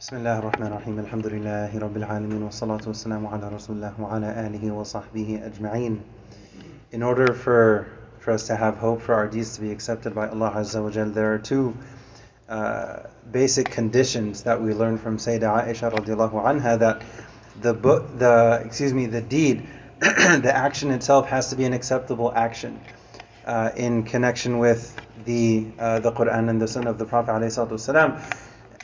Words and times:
بسم 0.00 0.16
الله 0.16 0.38
الرحمن 0.38 0.66
الرحيم 0.66 0.98
الحمد 0.98 1.26
لله 1.26 1.78
رب 1.78 1.96
العالمين 1.96 2.42
والصلاة 2.42 2.80
والسلام 2.86 3.26
على 3.26 3.48
رسول 3.48 3.76
الله 3.76 3.92
وعلى 3.98 4.28
آله 4.46 4.72
وصحبه 4.72 5.40
أجمعين 5.44 6.00
In 6.92 7.02
order 7.02 7.32
for, 7.34 7.86
for 8.20 8.32
us 8.32 8.46
to 8.46 8.56
have 8.56 8.76
hope 8.76 9.02
for 9.02 9.14
our 9.14 9.26
deeds 9.26 9.54
to 9.56 9.60
be 9.60 9.70
accepted 9.70 10.14
by 10.14 10.28
Allah 10.28 10.52
Azza 10.56 10.82
wa 10.82 10.90
Jal, 10.90 11.10
there 11.10 11.34
are 11.34 11.38
two 11.38 11.74
uh, 12.48 13.00
basic 13.32 13.70
conditions 13.70 14.42
that 14.44 14.62
we 14.62 14.74
learn 14.74 14.98
from 14.98 15.16
Sayyidah 15.16 15.66
Aisha 15.66 15.90
radiallahu 15.92 16.44
anha 16.44 16.78
that 16.78 17.02
the 17.60 17.74
book, 17.74 18.18
the 18.18 18.62
excuse 18.64 18.92
me, 18.92 19.06
the 19.06 19.22
deed, 19.22 19.66
the 20.00 20.52
action 20.54 20.90
itself 20.90 21.26
has 21.28 21.50
to 21.50 21.56
be 21.56 21.64
an 21.64 21.72
acceptable 21.72 22.32
action 22.32 22.78
uh, 23.46 23.70
in 23.76 24.02
connection 24.04 24.58
with 24.58 24.94
the 25.24 25.66
uh, 25.78 26.00
the 26.00 26.12
Quran 26.12 26.50
and 26.50 26.60
the 26.60 26.68
Sunnah 26.68 26.90
of 26.90 26.98
the 26.98 27.06
Prophet 27.06 27.32
alayhi 27.32 27.50
salatu 27.66 28.20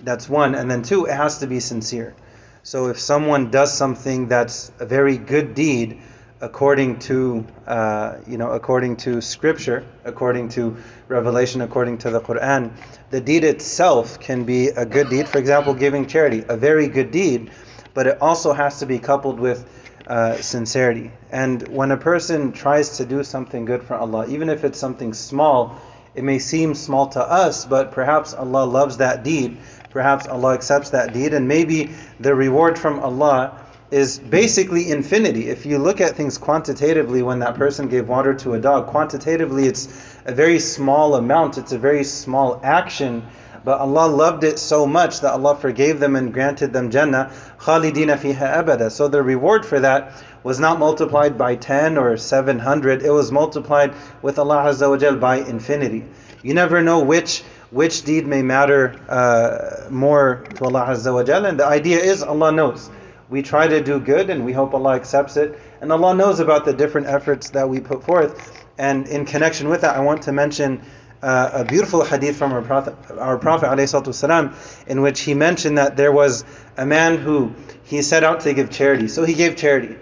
that's 0.00 0.28
one. 0.28 0.54
And 0.54 0.70
then 0.70 0.82
two, 0.82 1.06
it 1.06 1.14
has 1.14 1.38
to 1.38 1.46
be 1.46 1.60
sincere. 1.60 2.14
So 2.62 2.88
if 2.88 2.98
someone 2.98 3.50
does 3.50 3.72
something 3.76 4.28
that's 4.28 4.72
a 4.78 4.86
very 4.86 5.18
good 5.18 5.54
deed, 5.54 6.00
according 6.40 6.98
to 6.98 7.46
uh, 7.66 8.18
you 8.26 8.36
know 8.36 8.50
according 8.50 8.94
to 8.94 9.22
scripture 9.22 9.86
according 10.04 10.50
to 10.50 10.76
revelation 11.08 11.62
according 11.62 11.96
to 11.96 12.10
the 12.10 12.20
quran 12.20 12.70
the 13.08 13.20
deed 13.20 13.42
itself 13.42 14.20
can 14.20 14.44
be 14.44 14.68
a 14.68 14.84
good 14.84 15.08
deed 15.08 15.26
for 15.26 15.38
example 15.38 15.72
giving 15.72 16.06
charity 16.06 16.44
a 16.48 16.56
very 16.56 16.88
good 16.88 17.10
deed 17.10 17.50
but 17.94 18.06
it 18.06 18.20
also 18.20 18.52
has 18.52 18.80
to 18.80 18.86
be 18.86 18.98
coupled 18.98 19.40
with 19.40 19.66
uh, 20.08 20.36
sincerity 20.36 21.10
and 21.32 21.66
when 21.68 21.90
a 21.90 21.96
person 21.96 22.52
tries 22.52 22.98
to 22.98 23.06
do 23.06 23.24
something 23.24 23.64
good 23.64 23.82
for 23.82 23.94
allah 23.94 24.26
even 24.28 24.50
if 24.50 24.62
it's 24.62 24.78
something 24.78 25.14
small 25.14 25.80
it 26.14 26.22
may 26.22 26.38
seem 26.38 26.74
small 26.74 27.08
to 27.08 27.20
us 27.20 27.64
but 27.64 27.92
perhaps 27.92 28.34
allah 28.34 28.64
loves 28.64 28.98
that 28.98 29.24
deed 29.24 29.56
perhaps 29.96 30.26
Allah 30.26 30.52
accepts 30.52 30.90
that 30.90 31.14
deed, 31.14 31.32
and 31.32 31.48
maybe 31.48 31.88
the 32.20 32.34
reward 32.34 32.78
from 32.78 33.00
Allah 33.00 33.58
is 33.90 34.18
basically 34.18 34.90
infinity. 34.90 35.48
If 35.48 35.64
you 35.64 35.78
look 35.78 36.02
at 36.02 36.16
things 36.16 36.36
quantitatively, 36.36 37.22
when 37.22 37.38
that 37.38 37.54
person 37.54 37.88
gave 37.88 38.06
water 38.06 38.34
to 38.34 38.52
a 38.52 38.60
dog, 38.60 38.88
quantitatively 38.88 39.64
it's 39.66 39.88
a 40.26 40.34
very 40.34 40.58
small 40.58 41.14
amount, 41.14 41.56
it's 41.56 41.72
a 41.72 41.78
very 41.78 42.04
small 42.04 42.60
action. 42.62 43.22
But 43.64 43.80
Allah 43.80 44.06
loved 44.08 44.44
it 44.44 44.58
so 44.58 44.84
much 44.84 45.20
that 45.20 45.32
Allah 45.32 45.56
forgave 45.56 45.98
them 45.98 46.14
and 46.14 46.30
granted 46.30 46.74
them 46.74 46.90
Jannah, 46.90 47.32
khalidina 47.58 48.18
fiha. 48.18 48.90
So 48.90 49.08
the 49.08 49.22
reward 49.22 49.64
for 49.64 49.80
that 49.80 50.12
was 50.42 50.60
not 50.60 50.78
multiplied 50.78 51.38
by 51.38 51.56
10 51.56 51.96
or 51.96 52.18
700, 52.18 53.02
it 53.02 53.10
was 53.10 53.32
multiplied 53.32 53.94
with 54.20 54.38
Allah 54.38 54.58
Azza 54.68 54.90
wa 54.90 55.18
by 55.18 55.36
infinity. 55.36 56.04
You 56.42 56.52
never 56.52 56.82
know 56.82 57.00
which 57.00 57.42
which 57.70 58.04
deed 58.04 58.26
may 58.26 58.42
matter 58.42 58.98
uh, 59.08 59.90
more 59.90 60.44
to 60.54 60.64
Allah 60.64 60.86
Azza 60.90 61.12
wa 61.12 61.24
Jal. 61.24 61.44
And 61.46 61.58
the 61.58 61.66
idea 61.66 61.98
is 61.98 62.22
Allah 62.22 62.52
knows. 62.52 62.90
We 63.28 63.42
try 63.42 63.66
to 63.66 63.82
do 63.82 63.98
good 63.98 64.30
and 64.30 64.44
we 64.44 64.52
hope 64.52 64.72
Allah 64.74 64.94
accepts 64.94 65.36
it. 65.36 65.58
And 65.80 65.92
Allah 65.92 66.14
knows 66.14 66.40
about 66.40 66.64
the 66.64 66.72
different 66.72 67.08
efforts 67.08 67.50
that 67.50 67.68
we 67.68 67.80
put 67.80 68.04
forth. 68.04 68.64
And 68.78 69.08
in 69.08 69.24
connection 69.24 69.68
with 69.68 69.80
that, 69.80 69.96
I 69.96 70.00
want 70.00 70.22
to 70.22 70.32
mention 70.32 70.82
uh, 71.22 71.50
a 71.52 71.64
beautiful 71.64 72.04
hadith 72.04 72.36
from 72.36 72.52
our 72.52 72.62
Prophet, 72.62 72.94
our 73.18 73.38
Prophet 73.38 73.66
ﷺ, 73.66 74.86
in 74.86 75.02
which 75.02 75.20
he 75.20 75.34
mentioned 75.34 75.78
that 75.78 75.96
there 75.96 76.12
was 76.12 76.44
a 76.76 76.86
man 76.86 77.18
who 77.18 77.52
he 77.84 78.02
set 78.02 78.22
out 78.22 78.40
to 78.40 78.54
give 78.54 78.70
charity. 78.70 79.08
So 79.08 79.24
he 79.24 79.34
gave 79.34 79.56
charity. 79.56 79.96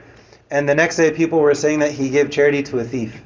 And 0.51 0.69
the 0.69 0.75
next 0.75 0.97
day, 0.97 1.11
people 1.13 1.41
were 1.41 1.55
saying 1.55 1.79
that 1.79 1.93
he 1.93 2.11
gave 2.11 2.31
charity 2.31 2.63
to 2.65 2.79
a 2.79 2.85
thief. 2.85 3.23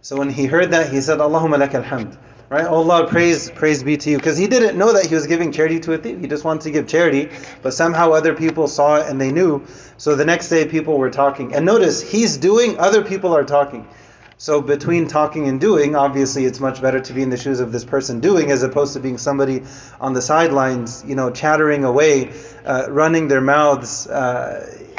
So 0.00 0.16
when 0.16 0.30
he 0.30 0.46
heard 0.46 0.70
that, 0.70 0.90
he 0.92 1.00
said, 1.00 1.18
Allahumma 1.18 1.58
lak 1.58 1.72
alhamd. 1.72 2.16
Right? 2.52 2.66
Oh 2.66 2.74
Allah, 2.74 3.08
praise, 3.08 3.50
praise 3.50 3.82
be 3.82 3.96
to 3.96 4.10
you. 4.10 4.18
Because 4.18 4.36
he 4.36 4.46
didn't 4.46 4.76
know 4.76 4.92
that 4.92 5.06
he 5.06 5.14
was 5.14 5.26
giving 5.26 5.52
charity 5.52 5.80
to 5.80 5.94
a 5.94 5.96
thief. 5.96 6.20
He 6.20 6.26
just 6.26 6.44
wanted 6.44 6.64
to 6.64 6.70
give 6.70 6.86
charity, 6.86 7.30
but 7.62 7.72
somehow 7.72 8.12
other 8.12 8.34
people 8.34 8.68
saw 8.68 8.96
it 8.96 9.06
and 9.06 9.18
they 9.18 9.32
knew. 9.32 9.64
So 9.96 10.16
the 10.16 10.26
next 10.26 10.50
day 10.50 10.68
people 10.68 10.98
were 10.98 11.08
talking. 11.08 11.54
And 11.54 11.64
notice, 11.64 12.02
he's 12.02 12.36
doing, 12.36 12.78
other 12.78 13.02
people 13.04 13.34
are 13.34 13.44
talking. 13.44 13.88
So 14.36 14.60
between 14.60 15.08
talking 15.08 15.48
and 15.48 15.62
doing, 15.62 15.96
obviously 15.96 16.44
it's 16.44 16.60
much 16.60 16.82
better 16.82 17.00
to 17.00 17.12
be 17.14 17.22
in 17.22 17.30
the 17.30 17.38
shoes 17.38 17.60
of 17.60 17.72
this 17.72 17.86
person 17.86 18.20
doing 18.20 18.50
as 18.50 18.62
opposed 18.62 18.92
to 18.92 19.00
being 19.00 19.16
somebody 19.16 19.62
on 19.98 20.12
the 20.12 20.20
sidelines, 20.20 21.02
you 21.06 21.14
know, 21.14 21.30
chattering 21.30 21.84
away, 21.84 22.34
uh, 22.66 22.84
running 22.90 23.28
their 23.28 23.40
mouths. 23.40 24.06
Uh, 24.06 24.91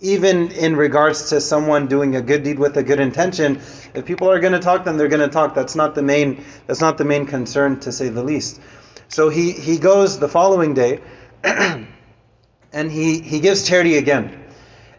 even 0.00 0.50
in 0.52 0.76
regards 0.76 1.30
to 1.30 1.40
someone 1.40 1.86
doing 1.86 2.16
a 2.16 2.22
good 2.22 2.42
deed 2.42 2.58
with 2.58 2.76
a 2.76 2.82
good 2.82 3.00
intention, 3.00 3.60
if 3.94 4.06
people 4.06 4.30
are 4.30 4.40
going 4.40 4.54
to 4.54 4.58
talk, 4.58 4.84
then 4.84 4.96
they're 4.96 5.08
going 5.08 5.26
to 5.26 5.32
talk. 5.32 5.54
That's 5.54 5.76
not 5.76 5.94
the 5.94 6.02
main. 6.02 6.44
That's 6.66 6.80
not 6.80 6.96
the 6.96 7.04
main 7.04 7.26
concern, 7.26 7.80
to 7.80 7.92
say 7.92 8.08
the 8.08 8.22
least. 8.22 8.60
So 9.08 9.28
he 9.28 9.52
he 9.52 9.78
goes 9.78 10.18
the 10.18 10.28
following 10.28 10.72
day, 10.72 11.00
and 11.44 12.90
he 12.90 13.20
he 13.20 13.40
gives 13.40 13.68
charity 13.68 13.98
again. 13.98 14.44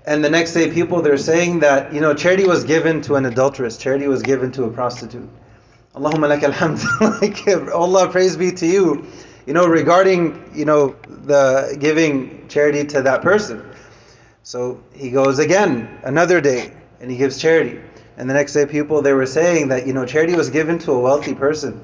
And 0.05 0.23
the 0.23 0.29
next 0.29 0.53
day, 0.53 0.71
people 0.71 1.01
they're 1.01 1.17
saying 1.17 1.59
that 1.59 1.93
you 1.93 2.01
know 2.01 2.13
charity 2.13 2.45
was 2.45 2.63
given 2.63 3.01
to 3.03 3.15
an 3.15 3.25
adulteress, 3.25 3.77
charity 3.77 4.07
was 4.07 4.21
given 4.21 4.51
to 4.53 4.65
a 4.65 4.69
prostitute. 4.69 5.29
Allahumma 5.95 6.29
lak 6.29 6.41
alhamd. 6.41 7.71
Allah 7.73 8.09
praise 8.09 8.37
be 8.37 8.51
to 8.51 8.67
you. 8.67 9.07
You 9.47 9.53
know 9.53 9.67
regarding 9.67 10.51
you 10.53 10.65
know 10.65 10.95
the 11.07 11.75
giving 11.79 12.47
charity 12.49 12.85
to 12.85 13.01
that 13.01 13.23
person. 13.23 13.65
So 14.43 14.81
he 14.93 15.11
goes 15.11 15.39
again 15.39 15.99
another 16.03 16.41
day 16.41 16.73
and 16.99 17.11
he 17.11 17.17
gives 17.17 17.37
charity. 17.37 17.79
And 18.17 18.29
the 18.29 18.33
next 18.33 18.53
day, 18.53 18.65
people 18.65 19.01
they 19.01 19.13
were 19.13 19.25
saying 19.25 19.69
that 19.69 19.87
you 19.87 19.93
know 19.93 20.05
charity 20.05 20.35
was 20.35 20.49
given 20.49 20.79
to 20.79 20.91
a 20.91 20.99
wealthy 20.99 21.35
person. 21.35 21.83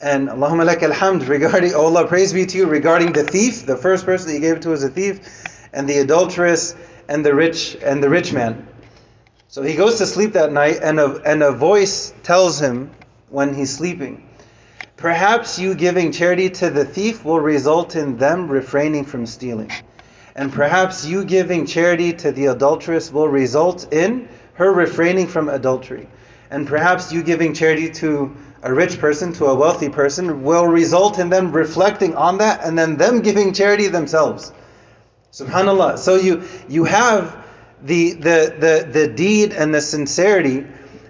And 0.00 0.28
Allahumma 0.28 0.66
lak 0.66 0.80
alhamd 0.80 1.28
regarding 1.28 1.74
oh 1.74 1.86
Allah 1.86 2.06
praise 2.06 2.32
be 2.32 2.46
to 2.46 2.58
you 2.58 2.66
regarding 2.66 3.12
the 3.12 3.22
thief, 3.22 3.66
the 3.66 3.76
first 3.76 4.04
person 4.04 4.28
that 4.28 4.34
he 4.34 4.40
gave 4.40 4.56
it 4.56 4.62
to 4.62 4.70
was 4.70 4.82
a 4.82 4.88
thief, 4.88 5.20
and 5.72 5.88
the 5.88 5.98
adulteress 5.98 6.74
and 7.08 7.24
the 7.24 7.34
rich 7.34 7.76
and 7.82 8.02
the 8.02 8.08
rich 8.08 8.32
man. 8.32 8.66
So 9.48 9.62
he 9.62 9.74
goes 9.76 9.98
to 9.98 10.06
sleep 10.06 10.32
that 10.32 10.50
night, 10.52 10.80
and 10.82 10.98
a 10.98 11.22
and 11.24 11.42
a 11.42 11.52
voice 11.52 12.12
tells 12.22 12.58
him 12.58 12.90
when 13.28 13.54
he's 13.54 13.74
sleeping, 13.76 14.28
perhaps 14.96 15.58
you 15.58 15.74
giving 15.74 16.12
charity 16.12 16.50
to 16.50 16.70
the 16.70 16.84
thief 16.84 17.24
will 17.24 17.40
result 17.40 17.96
in 17.96 18.16
them 18.16 18.48
refraining 18.48 19.04
from 19.04 19.26
stealing. 19.26 19.70
And 20.34 20.52
perhaps 20.52 21.04
you 21.04 21.24
giving 21.24 21.66
charity 21.66 22.12
to 22.14 22.32
the 22.32 22.46
adulteress 22.46 23.12
will 23.12 23.28
result 23.28 23.92
in 23.92 24.28
her 24.54 24.72
refraining 24.72 25.26
from 25.26 25.48
adultery. 25.48 26.08
And 26.50 26.66
perhaps 26.66 27.12
you 27.12 27.22
giving 27.22 27.54
charity 27.54 27.90
to 27.90 28.34
a 28.62 28.72
rich 28.72 28.98
person, 28.98 29.32
to 29.34 29.46
a 29.46 29.54
wealthy 29.54 29.88
person, 29.88 30.42
will 30.42 30.66
result 30.66 31.18
in 31.18 31.28
them 31.28 31.52
reflecting 31.52 32.14
on 32.14 32.38
that 32.38 32.64
and 32.64 32.78
then 32.78 32.96
them 32.96 33.20
giving 33.20 33.52
charity 33.52 33.88
themselves. 33.88 34.52
Subhanallah. 35.32 35.98
So 35.98 36.16
you 36.16 36.42
you 36.68 36.84
have 36.84 37.44
the 37.82 38.12
the 38.12 38.54
the, 38.58 38.88
the 38.90 39.08
deed 39.08 39.52
and 39.52 39.74
the 39.74 39.80
sincerity 39.80 40.66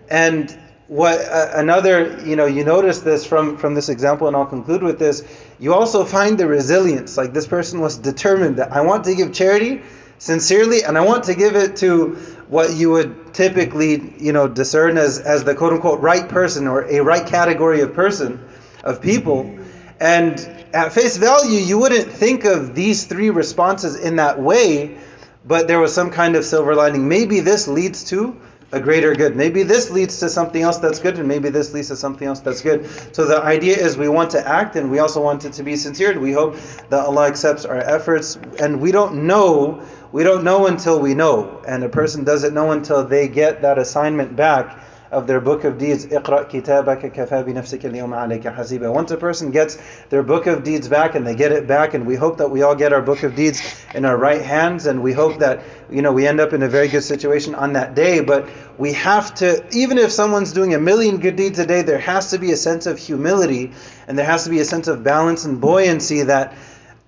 and 0.09 0.59
what 0.92 1.19
uh, 1.20 1.53
another 1.54 2.22
you 2.22 2.36
know 2.36 2.44
you 2.44 2.64
notice 2.64 3.00
this 3.00 3.25
from 3.25 3.56
from 3.56 3.72
this 3.72 3.88
example 3.88 4.26
and 4.26 4.36
I'll 4.36 4.44
conclude 4.44 4.82
with 4.82 4.98
this. 4.98 5.25
You 5.58 5.72
also 5.72 6.04
find 6.04 6.36
the 6.36 6.47
resilience. 6.47 7.16
Like 7.16 7.32
this 7.32 7.47
person 7.47 7.80
was 7.80 7.97
determined 7.97 8.56
that 8.56 8.72
I 8.72 8.82
want 8.82 9.04
to 9.04 9.14
give 9.14 9.32
charity 9.32 9.80
sincerely 10.19 10.84
and 10.84 10.98
I 10.98 11.00
want 11.00 11.25
to 11.25 11.34
give 11.34 11.56
it 11.56 11.76
to 11.76 12.16
what 12.48 12.75
you 12.75 12.91
would 12.91 13.32
typically 13.32 14.12
you 14.19 14.34
know 14.34 14.47
discern 14.48 14.98
as 14.98 15.19
as 15.19 15.44
the 15.44 15.54
quote 15.54 15.72
unquote 15.72 16.00
right 16.00 16.28
person 16.28 16.69
or 16.69 16.84
a 16.84 17.00
right 17.00 17.26
category 17.26 17.80
of 17.80 17.94
person 17.94 18.47
of 18.84 19.00
people. 19.00 19.59
And 19.98 20.38
at 20.74 20.92
face 20.92 21.16
value 21.16 21.59
you 21.59 21.78
wouldn't 21.78 22.12
think 22.12 22.44
of 22.44 22.74
these 22.74 23.06
three 23.06 23.30
responses 23.30 23.97
in 23.97 24.16
that 24.16 24.38
way 24.38 24.98
but 25.44 25.69
there 25.69 25.80
was 25.80 25.94
some 25.94 26.10
kind 26.10 26.36
of 26.36 26.44
silver 26.44 26.74
lining. 26.74 27.09
Maybe 27.09 27.41
this 27.41 27.66
leads 27.66 28.04
to 28.10 28.36
a 28.72 28.81
greater 28.81 29.15
good. 29.15 29.37
Maybe 29.37 29.62
this 29.62 29.91
leads 29.91 30.19
to 30.21 30.28
something 30.28 30.62
else 30.62 30.78
that's 30.78 30.99
good, 30.99 31.19
and 31.19 31.28
maybe 31.28 31.50
this 31.50 31.72
leads 31.75 31.88
to 31.88 31.97
something 31.97 32.27
else 32.27 32.41
that's 32.41 32.62
good. 32.62 32.88
So 33.15 33.27
the 33.27 33.43
idea 33.43 33.77
is 33.77 33.97
we 33.99 34.09
want 34.09 34.31
to 34.31 34.47
act, 34.47 34.77
and 34.77 34.91
we 34.91 34.99
also 34.99 35.22
want 35.22 35.44
it 35.44 35.53
to 35.55 35.62
be 35.62 35.77
sincere. 35.77 36.19
We 36.19 36.33
hope 36.33 36.56
that 36.88 37.05
Allah 37.05 37.28
accepts 37.28 37.66
our 37.66 37.77
efforts, 37.77 38.37
and 38.59 38.81
we 38.81 38.91
don't 38.91 39.27
know. 39.27 39.83
We 40.10 40.24
don't 40.24 40.42
know 40.42 40.66
until 40.66 41.01
we 41.01 41.15
know, 41.15 41.63
and 41.66 41.84
a 41.84 41.89
person 41.89 42.24
doesn't 42.24 42.54
know 42.54 42.72
until 42.72 43.04
they 43.04 43.28
get 43.28 43.63
that 43.63 43.78
assignment 43.78 44.36
back 44.36 44.83
of 45.11 45.28
their 45.28 45.40
book 45.40 45.64
of 45.64 45.78
deeds. 45.78 46.05
اقرأ 46.05 46.43
كتابك 46.43 47.11
كفى 47.14 47.43
بنفسك 47.43 47.85
اليوم 47.85 48.14
عليك 48.14 48.47
حسيبا. 48.47 48.93
Once 48.93 49.11
a 49.11 49.17
person 49.17 49.52
gets 49.52 49.78
their 50.09 50.23
book 50.23 50.47
of 50.47 50.64
deeds 50.64 50.87
back 50.87 51.16
and 51.16 51.25
they 51.25 51.35
get 51.35 51.52
it 51.52 51.67
back, 51.67 51.93
and 51.93 52.05
we 52.05 52.16
hope 52.16 52.37
that 52.37 52.49
we 52.49 52.61
all 52.61 52.75
get 52.75 52.93
our 52.93 53.02
book 53.02 53.23
of 53.23 53.35
deeds 53.35 53.61
in 53.96 54.05
our 54.05 54.17
right 54.17 54.41
hands, 54.41 54.85
and 54.85 55.02
we 55.02 55.14
hope 55.14 55.40
that 55.40 55.61
you 55.90 56.02
know 56.02 56.11
we 56.11 56.28
end 56.28 56.40
up 56.40 56.53
in 56.53 56.61
a 56.64 56.67
very 56.67 56.87
good 56.87 57.03
situation 57.03 57.55
on 57.55 57.73
that 57.73 57.96
day. 57.96 58.19
But 58.19 58.49
we 58.78 58.93
have 58.93 59.34
to, 59.35 59.66
even 59.72 59.97
if 59.97 60.11
someone's 60.11 60.52
doing 60.52 60.73
a 60.73 60.79
million 60.79 61.17
good 61.17 61.35
deeds 61.35 61.59
a 61.59 61.66
day, 61.66 61.84
there 61.84 61.99
has 61.99 62.31
to 62.31 62.37
be 62.37 62.52
a 62.52 62.58
sense 62.58 62.85
of 62.85 62.99
humility, 62.99 63.72
and 64.08 64.17
there 64.17 64.25
has 64.25 64.43
to 64.43 64.49
be 64.49 64.59
a 64.59 64.66
sense 64.66 64.87
of 64.87 65.03
balance 65.03 65.46
and 65.46 65.61
buoyancy 65.61 66.23
that. 66.23 66.53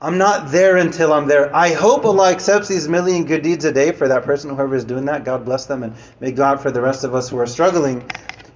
I'm 0.05 0.19
not 0.19 0.51
there 0.51 0.77
until 0.77 1.15
I'm 1.15 1.29
there. 1.29 1.57
I 1.57 1.73
hope 1.73 2.05
Allah 2.05 2.31
accepts 2.31 2.69
these 2.69 2.87
million 2.87 3.25
good 3.25 3.43
deeds 3.43 3.65
a 3.65 3.73
day 3.73 3.91
for 3.91 4.09
that 4.09 4.25
person, 4.25 4.51
whoever 4.51 4.75
is 4.75 4.85
doing 4.85 5.07
that. 5.07 5.25
God 5.25 5.47
bless 5.47 5.65
them 5.65 5.83
and 5.83 5.95
may 6.21 6.31
God 6.31 6.61
for 6.61 6.71
the 6.71 6.83
rest 6.83 7.05
of 7.05 7.15
us 7.15 7.31
who 7.31 7.39
are 7.39 7.47
struggling. 7.47 8.05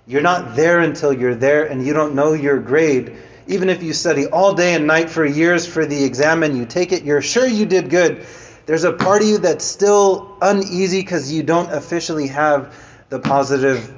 You're 0.06 0.20
not 0.20 0.56
there 0.56 0.80
until 0.80 1.10
you're 1.10 1.34
there 1.34 1.64
and 1.64 1.86
you 1.86 1.94
don't 1.94 2.14
know 2.14 2.34
your 2.34 2.58
grade. 2.58 3.16
even 3.46 3.70
if 3.70 3.82
you 3.82 3.94
study 3.94 4.26
all 4.26 4.52
day 4.52 4.74
and 4.74 4.86
night 4.86 5.08
for 5.08 5.24
years 5.24 5.66
for 5.66 5.86
the 5.86 6.04
exam 6.04 6.42
and 6.42 6.54
you 6.54 6.66
take 6.66 6.92
it, 6.92 7.04
you're 7.04 7.22
sure 7.22 7.46
you 7.46 7.64
did 7.64 7.88
good. 7.88 8.26
There's 8.66 8.84
a 8.84 8.92
part 8.92 9.22
of 9.22 9.28
you 9.28 9.38
that's 9.38 9.64
still 9.64 10.36
uneasy 10.42 11.00
because 11.00 11.32
you 11.32 11.42
don't 11.42 11.72
officially 11.72 12.26
have 12.26 12.76
the 13.08 13.20
positive 13.20 13.90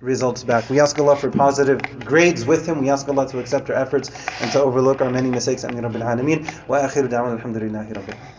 results 0.00 0.44
back. 0.44 0.68
We 0.68 0.80
ask 0.80 0.98
Allah 0.98 1.16
for 1.16 1.30
positive 1.30 1.80
grades 2.04 2.44
with 2.44 2.66
Him. 2.66 2.80
We 2.80 2.90
ask 2.90 3.08
Allah 3.08 3.28
to 3.28 3.38
accept 3.38 3.70
our 3.70 3.76
efforts 3.76 4.10
and 4.42 4.50
to 4.52 4.60
overlook 4.60 5.00
our 5.00 5.10
many 5.10 5.30
mistakes. 5.30 5.64
Amin 5.64 5.82
Rabbil 5.82 6.02
Alameen. 6.02 6.68
Wa 6.68 6.80
akhiru 6.80 7.08
da'wan 7.08 7.40
alhamdulillahi 7.40 7.92
rabbil 7.94 8.35